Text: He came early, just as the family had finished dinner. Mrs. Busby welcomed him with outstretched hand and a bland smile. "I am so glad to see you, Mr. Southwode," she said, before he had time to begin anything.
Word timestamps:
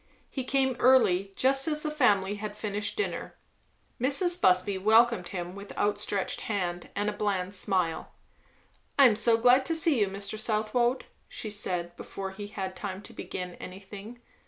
He 0.31 0.43
came 0.43 0.75
early, 0.79 1.31
just 1.35 1.67
as 1.67 1.83
the 1.83 1.91
family 1.91 2.37
had 2.37 2.57
finished 2.57 2.97
dinner. 2.97 3.35
Mrs. 4.01 4.41
Busby 4.41 4.75
welcomed 4.79 5.27
him 5.27 5.53
with 5.53 5.77
outstretched 5.77 6.41
hand 6.41 6.89
and 6.95 7.07
a 7.07 7.13
bland 7.13 7.53
smile. 7.53 8.11
"I 8.97 9.05
am 9.05 9.15
so 9.15 9.37
glad 9.37 9.63
to 9.67 9.75
see 9.75 9.99
you, 9.99 10.07
Mr. 10.07 10.39
Southwode," 10.39 11.05
she 11.29 11.51
said, 11.51 11.95
before 11.97 12.31
he 12.31 12.47
had 12.47 12.75
time 12.75 13.03
to 13.03 13.13
begin 13.13 13.53
anything. 13.59 14.19